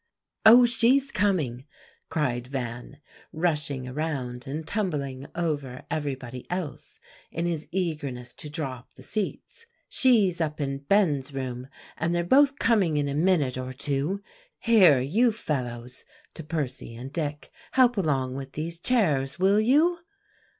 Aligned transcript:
"Oh, 0.47 0.65
she's 0.65 1.11
coming!" 1.11 1.65
cried 2.09 2.47
Van, 2.47 2.99
rushing 3.31 3.87
around 3.87 4.47
and 4.47 4.65
tumbling 4.65 5.27
over 5.35 5.85
everybody 5.91 6.47
else 6.49 6.99
in 7.29 7.45
his 7.45 7.67
eagerness 7.71 8.33
to 8.33 8.49
draw 8.49 8.79
up 8.79 8.95
the 8.95 9.03
seats; 9.03 9.67
"she's 9.87 10.41
up 10.41 10.59
in 10.59 10.79
Ben's 10.79 11.35
room, 11.35 11.67
and 11.97 12.15
they're 12.15 12.23
both 12.23 12.57
coming 12.57 12.97
in 12.97 13.07
a 13.07 13.13
minute 13.13 13.59
or 13.59 13.73
two. 13.73 14.23
Here, 14.57 14.99
you 14.99 15.31
fellows," 15.31 16.03
to 16.33 16.43
Percy 16.43 16.95
and 16.95 17.13
Dick, 17.13 17.51
"help 17.73 17.95
along 17.95 18.33
with 18.33 18.53
these 18.53 18.79
chairs, 18.79 19.37
will 19.37 19.59
you?" 19.59 19.99